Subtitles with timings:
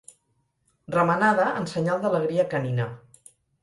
[0.95, 2.93] Remenada en senyal d'alegria canina.